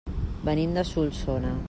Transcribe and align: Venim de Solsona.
Venim 0.47 0.73
de 0.79 0.85
Solsona. 0.93 1.57